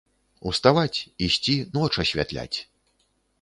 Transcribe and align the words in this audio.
Уставаць, 0.51 0.99
ісці, 1.25 1.55
ноч 1.77 1.91
асвятляць! 2.05 2.57